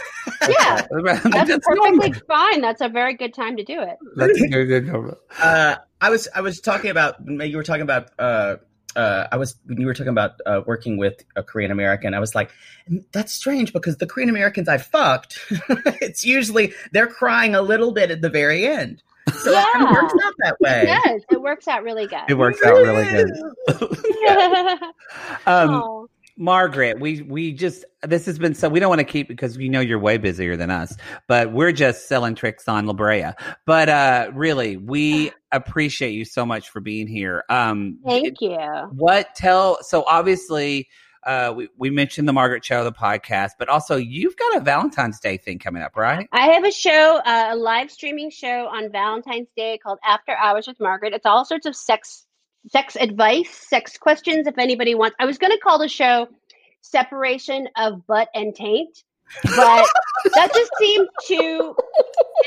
[0.48, 0.86] Yeah.
[0.90, 1.98] That's, That's normal.
[2.00, 2.60] perfectly fine.
[2.60, 3.96] That's a very good time to do it.
[4.16, 5.16] That's good, good, good.
[5.40, 8.56] Uh, I was I was talking about you were talking about uh,
[8.94, 12.12] uh, I was when you were talking about uh, working with a Korean American.
[12.14, 12.50] I was like,
[13.12, 15.38] that's strange because the Korean Americans I fucked,
[16.00, 19.02] it's usually they're crying a little bit at the very end.
[19.32, 20.82] So it kind of works out that way.
[20.82, 21.22] It does.
[21.30, 22.22] It works out really good.
[22.28, 23.30] It works out really good.
[25.46, 26.06] Um, Aw.
[26.38, 29.68] Margaret, we we just this has been so we don't want to keep because we
[29.70, 30.94] know you're way busier than us,
[31.28, 33.30] but we're just selling tricks on La Brea.
[33.64, 37.44] But uh really, we appreciate you so much for being here.
[37.48, 38.58] Um Thank you.
[38.92, 40.88] what tell so obviously
[41.26, 45.20] uh we, we mentioned the Margaret Cho, the podcast, but also you've got a Valentine's
[45.20, 46.28] Day thing coming up, right?
[46.32, 50.66] I have a show, uh, a live streaming show on Valentine's Day called After Hours
[50.66, 51.12] with Margaret.
[51.12, 52.26] It's all sorts of sex
[52.68, 54.46] sex advice, sex questions.
[54.46, 56.28] If anybody wants, I was going to call the show
[56.80, 59.04] "Separation of Butt and Taint,"
[59.42, 59.86] but
[60.34, 61.76] that just seemed too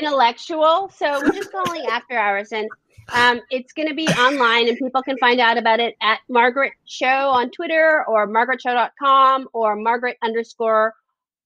[0.00, 0.90] intellectual.
[0.96, 2.68] So we're just calling After Hours, and
[3.14, 6.72] um, it's going to be online, and people can find out about it at Margaret
[6.86, 10.94] Cho on Twitter or margaretcho.com or Margaret underscore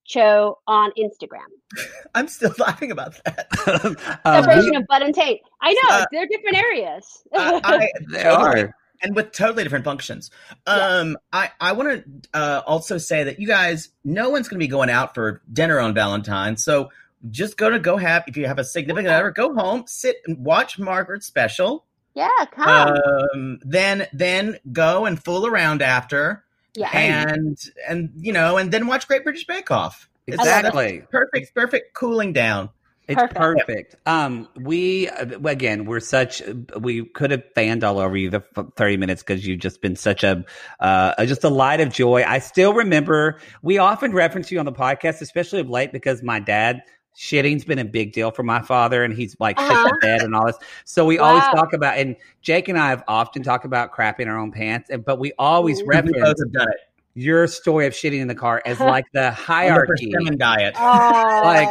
[0.04, 1.46] Cho on Instagram.
[2.14, 3.48] I'm still laughing about that.
[4.26, 5.40] Um, Separation we- of butt and taint.
[5.60, 7.22] I know Uh, they're different areas.
[7.34, 8.74] I, I, They are.
[9.02, 10.30] and with totally different functions.
[10.66, 14.64] Um, I I want to uh, also say that you guys, no one's going to
[14.64, 16.90] be going out for dinner on Valentine's, so
[17.30, 20.44] just go to go have if you have a significant other, go home, sit and
[20.44, 21.84] watch Margaret's special.
[22.14, 22.96] yeah, come.
[23.34, 26.44] Um, then then go and fool around after,
[26.74, 26.90] yeah.
[26.96, 27.58] and
[27.88, 30.08] and you know, and then watch Great British Bake Off.
[30.26, 31.00] Exactly.
[31.00, 32.70] that's perfect, perfect cooling down.
[33.06, 33.36] It's Perfect.
[33.38, 33.96] perfect.
[34.06, 36.40] Um, we uh, again, we're such.
[36.80, 39.94] We could have fanned all over you the f- thirty minutes because you've just been
[39.94, 40.42] such a,
[40.80, 42.24] uh, just a light of joy.
[42.26, 43.40] I still remember.
[43.60, 46.80] We often reference you on the podcast, especially of late, because my dad
[47.16, 49.88] shitting's been a big deal for my father, and he's like shit Uh-huh.
[49.88, 50.56] the bed and all this.
[50.84, 54.38] So we always talk about, and Jake and I have often talked about crapping our
[54.38, 55.84] own pants, and but we always Ooh.
[55.86, 56.76] We both reference have done it.
[57.14, 60.10] your story of shitting in the car as like the hierarchy.
[60.12, 60.74] persimmon diet.
[60.76, 61.68] Oh, Like,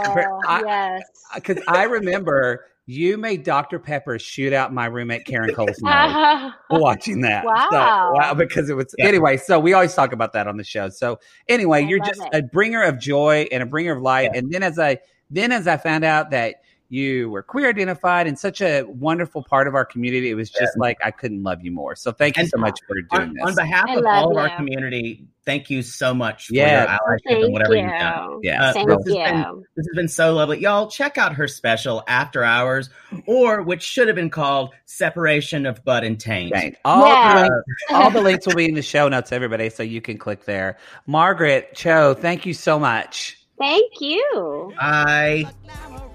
[0.48, 1.02] I- yes.
[1.36, 3.80] because I remember you made Dr.
[3.80, 7.44] Pepper shoot out my roommate Karen Cole's nose Ah, watching that.
[7.44, 8.12] So, Wow.
[8.14, 9.06] wow, because it was Yeah.
[9.08, 9.38] anyway.
[9.38, 10.90] So we always talk about that on the show.
[10.90, 11.18] So
[11.48, 12.30] anyway, I you're just it.
[12.34, 14.32] a bringer of joy and a bringer of light.
[14.34, 14.40] Yeah.
[14.40, 14.98] And then as I
[15.34, 16.56] then as I found out that
[16.90, 20.78] you were queer identified and such a wonderful part of our community, it was just
[20.78, 21.96] like I couldn't love you more.
[21.96, 23.44] So thank you And so much for doing on, this.
[23.46, 26.82] on behalf I of love all of our community, thank you so much for Yeah.
[26.82, 27.82] your allyship Thank and whatever you.
[27.82, 28.40] you've done.
[28.44, 29.14] yeah, Uh, Thank this has you.
[29.24, 30.60] been- This has been so lovely.
[30.60, 32.92] Y'all check out her special After Hours,
[33.26, 36.54] or which should have been called Separation of Butt and Taint.
[36.54, 37.50] Thank- All, Yeah.
[37.90, 40.46] the all the links will be in the show notes, everybody, so you can click
[40.46, 40.78] there.
[41.08, 43.40] Margaret Cho, thank you so much.
[43.64, 44.74] Thank you.
[44.78, 45.48] I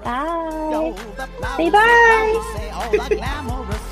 [0.04, 0.92] Bye.
[1.56, 2.42] Say Say bye.
[2.54, 3.86] Say all the glamorous.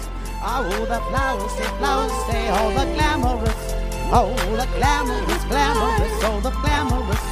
[0.45, 3.63] Oh, the flowers say flowers say all the glamorous.
[4.13, 4.29] Oh,
[4.61, 7.25] the glamorous, glamorous, oh, the glamorous.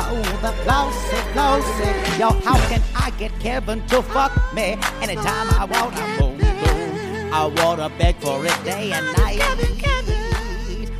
[0.00, 2.18] Oh, the flowers say flowers say.
[2.18, 7.34] Yo, how can I get Kevin to fuck me anytime I want a boom boom?
[7.34, 9.42] I wanna beg for it day and night.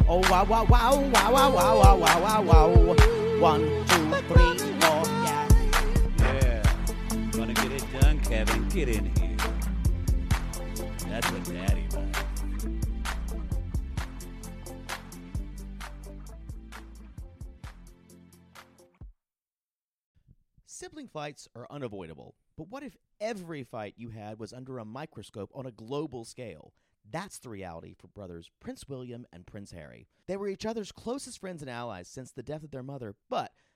[0.06, 3.16] Oh, wow, wow, wow, wow, wow, wow, wow, wow, wow, wow.
[3.40, 4.65] One, two, three,
[8.28, 8.68] Kevin.
[8.70, 9.36] Get in here.
[11.08, 12.18] That's what daddy likes.
[20.66, 25.52] Sibling fights are unavoidable, but what if every fight you had was under a microscope
[25.54, 26.72] on a global scale?
[27.08, 30.08] That's the reality for brothers Prince William and Prince Harry.
[30.26, 33.52] They were each other's closest friends and allies since the death of their mother, but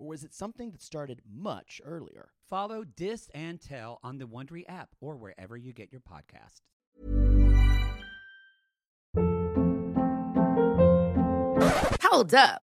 [0.00, 2.30] or was it something that started much earlier?
[2.48, 6.62] Follow Dis and Tell on the Wondery app or wherever you get your podcasts.
[12.02, 12.62] Hold up.